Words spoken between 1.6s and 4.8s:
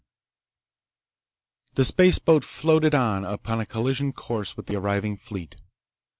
The spaceboat floated on upon a collision course with the